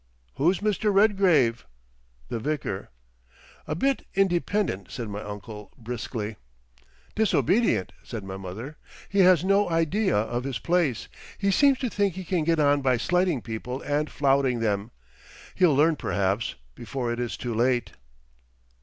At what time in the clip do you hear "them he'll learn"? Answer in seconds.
14.59-15.95